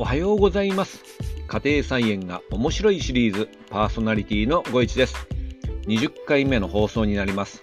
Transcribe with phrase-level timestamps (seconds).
[0.00, 1.02] おはようございます。
[1.48, 5.26] 家庭菜園が面白いシリーズパーソナリティのご一です。
[5.88, 7.62] 20回目の放送になります。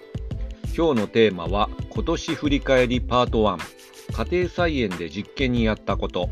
[0.75, 6.29] 今日のテーマは今年振り返りパート1家庭菜園で実験にやったこと。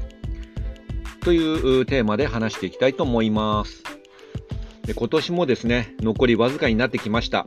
[1.21, 3.81] というテーマで話していきたいと思います。
[4.85, 7.45] で今年もですね残りわずかになってきました。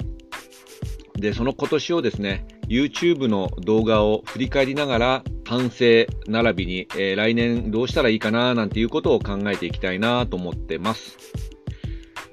[1.12, 11.16] でその今年をですね YouTube の動画を振り返りながら反省並びに、えー、来年どうしたらいいかななんていうことを考えていきたいなと思ってます。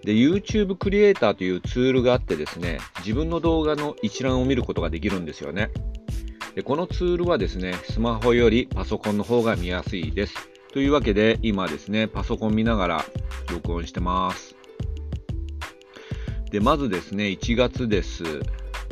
[0.04, 5.70] で、YouTube クリエイターというツールがあってですね、自分の動画の一覧を見ることができるんですよね。
[6.55, 10.35] で、このツールはですね、スマホよりパソコンの方が見やすいです。
[10.73, 13.05] というわけで、今ですね、パソコン見ながら
[13.52, 14.55] 録音してます。
[16.49, 18.23] で、まずですね、1月です。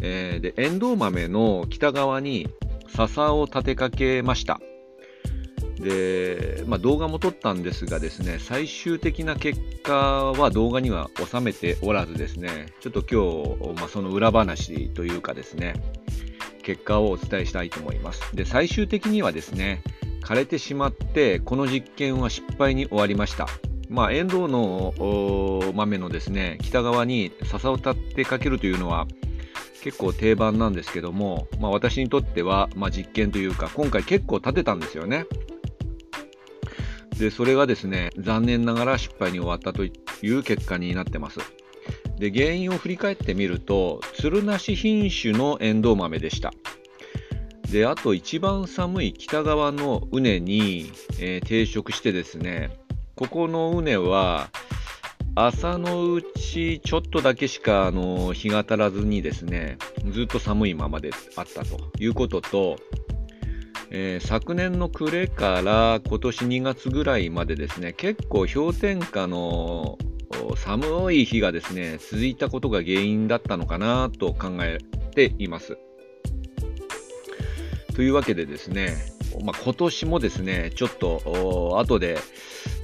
[0.03, 2.47] えー、で、エンドウ豆の北側に
[2.95, 4.59] 笹を立てかけました。
[5.79, 15.73] で、まあ、動画も撮ったんですがですね、最終的な結果は動画には収めておらずですね、ちょっと今日、まあ、その裏話というかですね、
[16.61, 18.35] 結果をお伝えしたいと思います。
[18.35, 19.81] で、最終的にはですね、
[20.23, 23.47] 枯れてしまって、この実験は失敗に終わりました。
[23.89, 29.07] まあ、エンドウの豆のですね、北側に笹を立ってかけるというのは、
[29.81, 35.25] 結構定番なんですけども、まあ、私にとっては、まあ、実験というか今回結構立てたんですよね。
[37.17, 39.91] でそれがですね残念ながら失敗に終わったとい
[40.23, 41.39] う結果になってます。
[42.17, 46.51] で原因を振り返ってみるとつるなし品種のエンドウ豆でした。
[47.71, 52.77] であと一番寒い北側の畝に、えー、定食してですね
[53.15, 54.49] ここの畝は
[55.35, 59.77] 朝のうちちょっとだけしかあの日が足らずにですね
[60.11, 62.75] ずっと寒いままであったということと、
[63.91, 69.97] えー、昨年の暮れから今年2月ぐらいまでですね結構氷点下の
[70.57, 74.79] 寒い日がですね続いたことが原因だったのかなと考え
[75.15, 75.77] ています。
[77.95, 78.95] というわけでですね、
[79.43, 82.17] まあ、今年もですねちょっと後で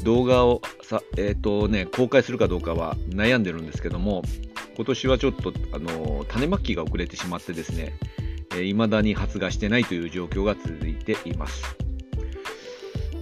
[0.03, 4.23] 動画をさ、えーとね、公開するかどうかは悩んでるんですけども、
[4.75, 7.93] 今年はちょっと、あの種まきが遅れてしまってですね、
[8.51, 11.63] えー、未だに発芽してないという状況が続いています。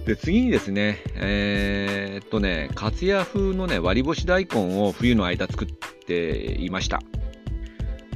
[0.06, 7.00] で次にですね、えー、っとね、かつや風のね、割り干し大根を冬の間作っていました。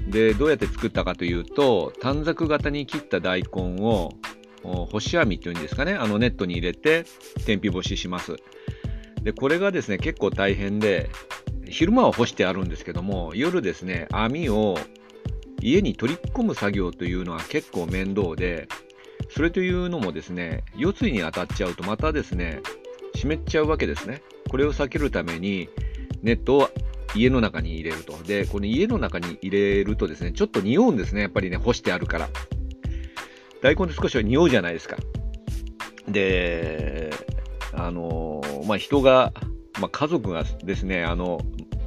[0.06, 4.12] で、どうやって作ったかというと、短冊型に切った大根を
[4.62, 7.04] 干し網っていうんですかね、あのネットに入れて
[7.46, 8.36] 天日干しします。
[9.22, 11.10] で、これがですね、結構大変で、
[11.68, 14.78] 昼間は干してあるんですけども、夜ですね、網を
[15.60, 18.68] 家に取り込む作業というのは結構面倒で、
[19.28, 22.60] それというのもですね、夜露に当たっちゃうとまたですね、
[23.14, 24.22] 湿っちゃうわけですね。
[24.48, 25.68] これを避けるために、
[26.22, 26.70] ネットを
[27.14, 28.16] 家の中に入れると。
[28.24, 32.28] で、この家の中に入れるとですね、ちょっと匂うんですね、やっぱりね、干してあるから。
[33.62, 34.96] 大根って少しは匂うじゃないですか。
[36.08, 37.10] で、
[37.72, 39.32] あのまあ、人が、
[39.80, 41.40] まあ、家族がですね、あの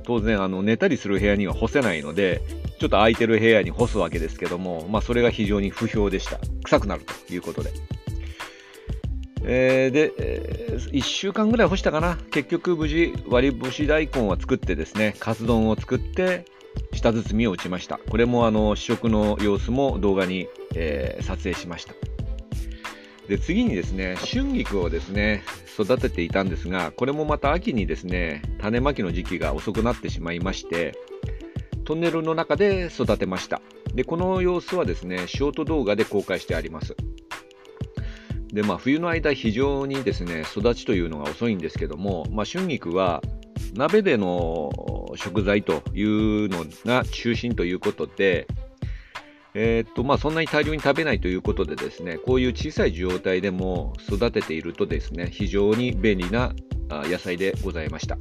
[0.03, 2.41] 当然あの寝たりする部屋には干せないので、
[2.79, 6.39] ちょっと空いてる部屋に干すわけですけども、まあ、それが非常に不評でした。
[6.63, 7.71] 臭くなるということで。
[9.45, 12.17] えー、で、えー、1週間ぐらい干したかな。
[12.31, 16.45] 結局無事割り干し大根を作ってですね、カツ丼を作って
[16.93, 17.99] 下包みを打ちました。
[18.09, 21.93] これもあの試食の様子も動画に、えー、撮影しました。
[23.27, 25.43] で次にですね春菊をですね
[25.79, 30.97] 育てていたんですがこれもまた秋にですね種まきの時期が遅くなってしまいまして
[31.85, 33.61] トンネルの中で育てました
[33.93, 36.95] でこの様子はですねショート動画で公開してあります
[38.47, 43.21] でまあ冬の間非常にですね育ちというのが遅いんですけども、まあ、春菊は
[43.73, 44.71] 鍋での
[45.15, 48.47] 食材というのが中心ということで、
[49.55, 56.53] えー、っとまあ、そんなに大量に食べないということでですねこういう小さい状態でも育てているとですね非常に便利な
[56.89, 58.17] 野菜でございました。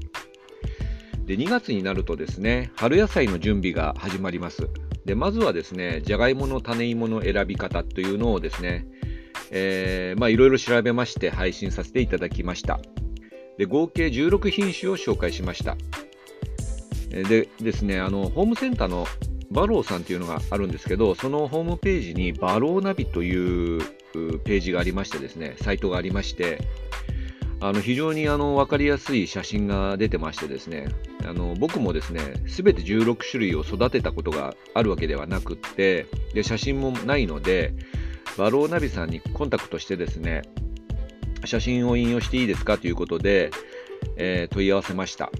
[1.25, 4.69] で2月になるとですね春野菜の準備が始まります。
[5.05, 8.87] でまずはですねじゃがいもの種芋の選び方というのをですね、
[9.50, 12.81] いろいろ調べまして配信させていただきました。
[13.58, 15.76] で合計16品種を紹介しました。
[17.10, 19.06] でですねあのホームセンターの
[19.50, 23.82] バローさんっていうのがあるんですけど、そのホームページにバローナビという
[24.44, 26.58] ページがありましてですね、サイトがありまして、
[27.60, 30.88] あの非常にあの分かりやすい写真が出てましてですね、
[31.25, 37.75] あの僕もですね、すべて16種類を育てたことがあるわけではなくって、で写真もないので、
[38.38, 40.43] バローナビさんにコンタクトしてですね、
[41.44, 43.50] 写真を引用していいですかということで、
[44.17, 45.31] えー、問い合わせました。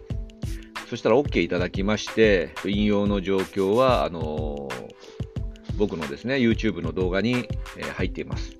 [0.89, 8.57] そしたら OK いただきまして、引用の状況は、あのー、僕のですね、YouTube の動画に、え入っています。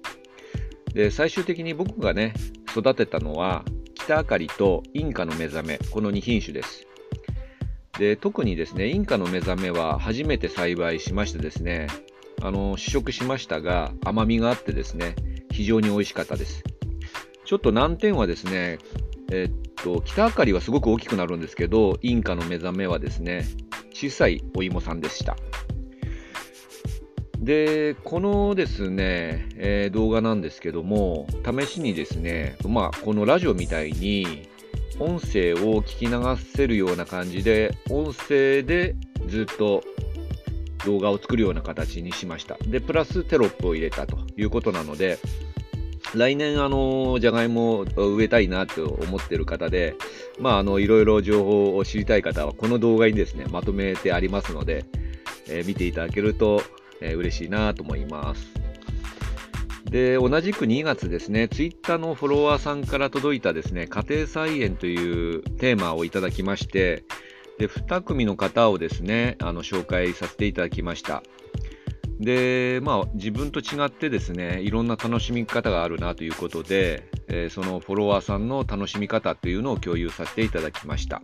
[0.95, 2.33] で、最終的に僕がね、
[2.77, 6.87] 育てたのは、北あかりとインカの目覚め、この2品種です。
[7.99, 11.89] で、特にですね、インカの目覚めは初めて栽培しましてですね、
[12.41, 15.15] あの、試食しましたが、甘みがあってですね、
[15.51, 16.65] 非常に美味しかったです。
[17.53, 18.79] ちょっと難点はですね、
[19.31, 23.45] えっと、北あかりはすごく大きくなるんですけど、インカの目覚めはですね、
[23.93, 25.37] 小さいお芋さんでした。
[27.37, 34.49] で、このですね、えー、動画なんですけども、試しにですね、まあ、このラジオみたいに、
[34.99, 38.97] 音声を聞き流せるような感じで、音声で
[39.27, 39.85] ずっと
[40.87, 42.57] 動画を作るような形にしました。
[42.67, 45.19] で、プラステロップを入れたということなので、
[46.15, 49.97] 来年、あの、じゃがいもを植えたいなと思ってる方で、
[50.39, 54.85] まあ、あの、いろいろ情報を知りたい方は、この動画にですね、まとめてありますので、
[55.49, 56.63] えー、見ていただけると、
[57.01, 58.63] えー、嬉しいなと思います。
[59.85, 67.05] で、同じく2月ですね、ツイッターのフォロワーさんから届いたですね、家庭菜園というテーマをいただきまして、
[67.59, 71.23] で、2組の方をですね、あの、紹介させていただきました。
[72.23, 81.21] で、まあ、自分と違ってですね、いろんな楽しみ方があるなということで、えー、そのフォロワーさんの楽しみ方というのを共有させていただきました。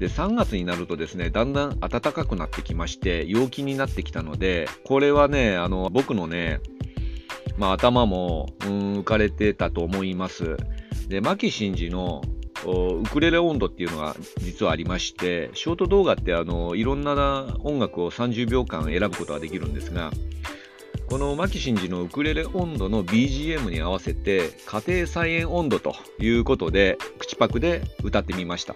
[0.00, 6.60] で、3月になるとですね、だんだん暖かくなってきまして、陽気になってきたので、これはね、あの、僕のね、
[7.56, 10.56] まあ、頭も、うん、浮かれてたと思います。
[11.08, 12.22] で、牧真司の
[12.66, 20.10] ウクレレ温度っていうのが実はありまして、ショート動画ってあのいろんな音楽を30秒間選ぶことができるんですが、
[21.06, 28.74] この牧真司のウクレレ温度の BGM に合わせて家庭菜園温度ということで口パクで歌ってみました。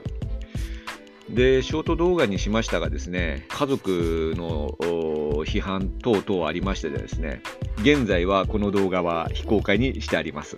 [1.30, 4.68] で、ショート動画にしましたがですね、家族の
[5.44, 7.42] 批判等々ありましてですね、
[7.80, 10.56] 現在はこの動画は非公開にしてあります。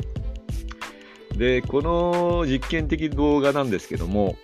[1.40, 4.37] で、この実験的動画なんですけども、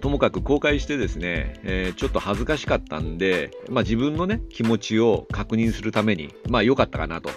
[0.00, 7.30] ともかく公開してですね、えー、ちょっと恥ずかしかったんで、まあ、自分のね、気持ちを確認するために、まあ良かったかなと、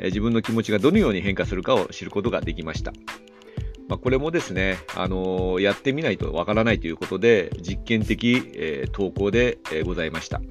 [0.00, 2.92] えー、自分の気持ちがどのように変化するかを知ることができました。
[3.88, 10.42] まあ、これもですね、あのー、やってみないとわからないということで、実験的、え投稿で、えございました。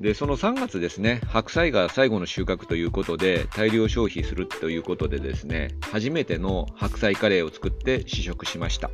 [0.00, 8.90] で、その3月ですね、白菜が最後の収穫ということで、大量消費するということでですね、初めての白菜カレーを作って試食しました。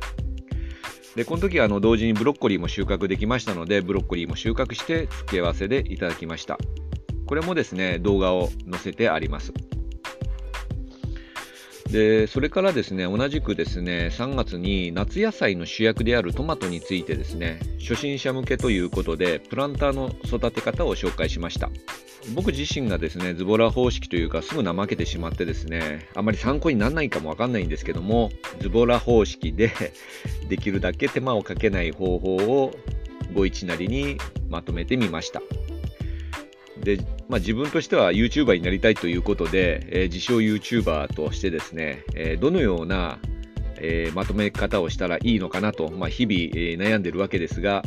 [1.15, 6.57] で、この時はあの同時にブロッコリーも収穫できましたので、ブロッコリーも収穫して付け合わせでいただきました。
[7.27, 9.53] これもですね、動画を載せてあります。
[11.93, 21.69] で、それからですね、同じくですね、3月に夏野菜の主役であるトマトについてですね、初心者向けということで、プランターの育て方を紹介しました。
[22.33, 29.71] 僕自身がですね、ズボラ方式というか、すぐ怠けてしまってですね、あまり参考にならないかもわかんないんですけども、ズボラ方式で
[30.49, 32.75] できるだけ手間をかけない方法を
[33.35, 34.17] ご一なりに
[34.49, 35.43] まとめてみました。
[36.83, 36.97] で、
[37.29, 43.19] まあ、自分としては YouTuber になりたいということで、えー、自称 YouTuber としてですね、えー、どのような、
[43.77, 47.83] えー、まとめ方をしたらいいのかなと、まあ、日々、え悩んでるわけですが、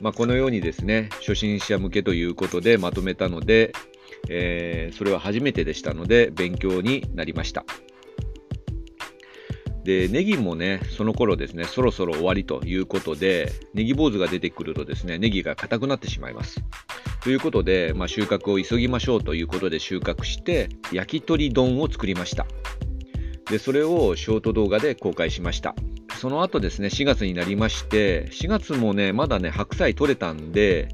[0.00, 3.72] まあ、このようにですね、初心者向けということでまとめたので、
[4.28, 7.64] えそれは初めてでしたので、勉強になりました。
[9.86, 16.60] で、ネギもね、その頃ですね、そろそろ終わりということで、ネギ坊主が出てくるとですね、ネギが硬くなってしまいます。
[17.26, 22.46] ということで、まあ、収穫を急ぎましょうということで収穫して、焼き鳥丼を作りました。
[23.50, 25.74] で、それをショート動画で公開しました。
[26.20, 30.86] その後ですね、4月になりまして、4月もね、まだね、白菜取れたんで、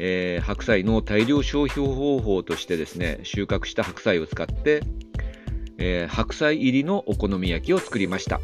[0.00, 4.82] えー、白菜の大量消費方法としてですね、収穫した白菜を使って、
[5.78, 8.40] えー、白菜入りのお好み焼きを作りました。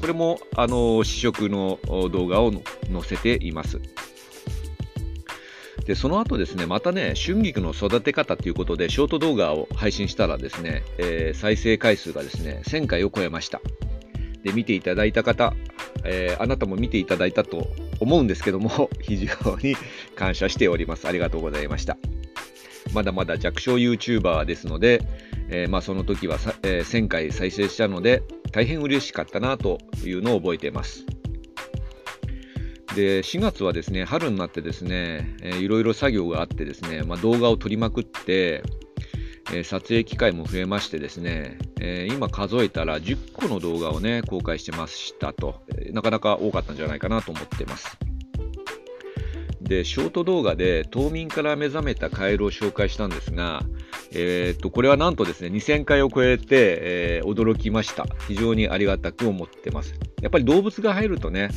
[0.00, 1.78] これも、あの試食の
[2.10, 2.62] 動画を載
[3.02, 3.78] せています。
[5.84, 13.60] で、その後ですね、またね、春菊の育て方ということで、ショート動画を配信したらですね、えー、再生回数がですね、1000回を超えました。
[14.44, 15.54] で、見ていただいた方、
[16.04, 17.68] えー、あなたも見ていただいたと
[18.00, 19.76] 思うんですけども、 非常に
[20.14, 21.08] 感謝しております。
[21.08, 21.96] ありがとうございました。
[22.92, 25.02] まだまだ弱小 YouTuber ですので、
[25.48, 28.22] えー、まあ、その時はえ、1000回再生したので、
[28.52, 31.06] 大変嬉しかったなというのを覚えています。
[32.94, 38.62] で、4月はですね、春になってですね、えー、いろいろ作業があってですね、まあ、動画を撮りまくって、
[39.52, 47.98] え撮影機会も増えましてですね、え今数えたら10個の動画をね、公開してましたと、なかなか多かったんじゃないかなと思ってます。
[49.60, 53.62] で、ショート動画で冬眠から目覚めたカエルを紹介したんですが、
[54.12, 58.06] えー、っと、これはなんとですね、2000回を超えて、え、驚きました。
[58.28, 59.94] 非常にありがたく思ってます。
[60.20, 61.50] やっぱり動物が入るとね、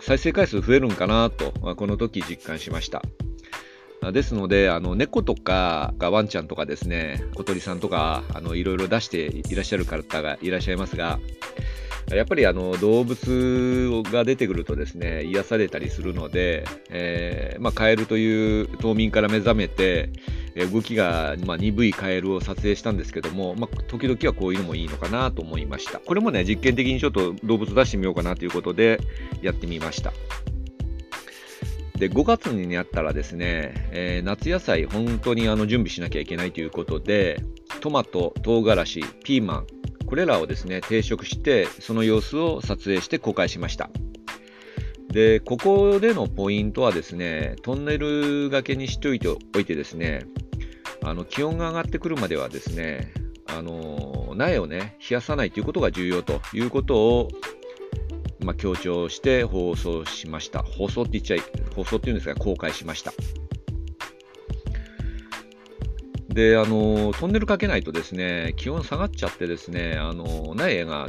[0.00, 3.02] 再生回数増えるんかなと、この時実感しました。
[4.12, 11.18] ですので、あの猫とかワンちゃんとかですね、小鳥さんとかあのいろいろ出していらっしゃる方がいらっしゃいますが、
[12.10, 20.10] やっぱりあの動物が出てくるとですね、癒されたりするので、えー、まあ、カエルという冬眠から目覚めて、
[20.72, 25.98] 動きが、ま鈍いカエルを撮影したんですけども、まあ、時々はこういうのもいいのかなと思いました。
[25.98, 29.00] これもね、実験的にちょっと動物出してみようかなということで
[29.42, 30.12] やってみました。
[31.98, 37.42] で5月になったらですね、えー、夏野菜本当にあの準備しなきゃいけないということで
[37.80, 39.66] トマト、唐辛子、ピーマン
[40.08, 43.90] これらをですね定食してその様子を撮影して公開しました
[45.08, 50.24] でここでのポイントはですねトンネルがけにしておいておいてですね
[51.04, 53.12] あの気温が上がってくるまではですね
[53.46, 57.28] あの苗をね冷やさないということが重要ということを
[58.40, 60.62] まあ、強調して放送しました。
[60.62, 61.42] 放送って言っちゃい、
[61.74, 63.12] 放送っていうんですが、公開しました。
[66.38, 71.08] で、あの、トンネルかけないとですね、気温下がっちゃってですね、あの、苗が、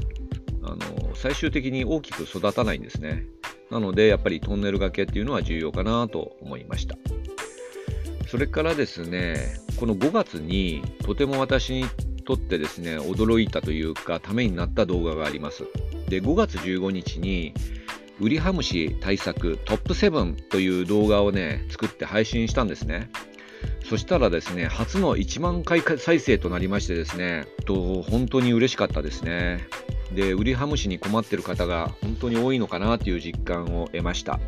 [0.63, 3.27] あの、最終的に大きく育たないんですね。
[3.69, 6.97] なので、やっぱりトンネルがけっていうのは重要かなと思いました。
[8.27, 9.37] それからですね、
[9.79, 11.85] この5月にとても私に
[12.25, 15.63] とってですね、驚いたというか、ためになった動画があります。
[16.09, 17.53] で5月15日に
[18.19, 23.11] ウリハムシ対策トップ7という動画をね作って配信したんですね
[23.89, 29.67] そしたらですね初の1万回再生となりましてですねと本当に嬉しかったですね
[30.13, 34.39] でウリハムシに困ってる方が本当に多いのかなという実感を得ました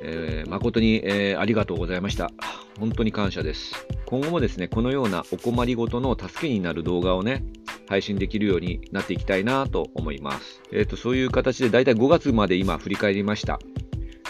[0.00, 2.30] えー、誠に、えー、ありがとうございました。
[2.78, 3.86] 本当に感謝です。
[4.06, 7.44] 今後もですね、このようなお困りごとの助けになる動画をね、
[7.88, 10.62] 配信できるようになっていきたいなと思います。
[10.72, 13.58] えっ、ー、と、そういう形でだいたい5月まで今振り返りました。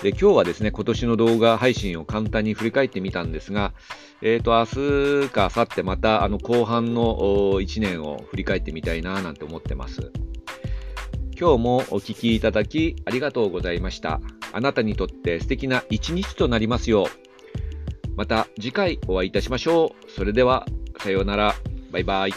[0.02, 3.72] で、今日はですね、今年の動画配信を簡単に振り返ってみたんですが、
[4.22, 7.16] えっ、ー、と、明日か明後日またあの後半の
[7.60, 10.12] 1年を振り返ってみたいななんて思ってます。
[11.38, 14.20] 今日もお聴きいただきありがとうございました。
[14.52, 18.08] あなたにとって素敵な一日となりますよう。
[18.16, 20.10] また次回お会いいたしましょう。
[20.10, 20.66] それでは、
[20.98, 21.54] さようなら。
[21.90, 22.32] バイバイ。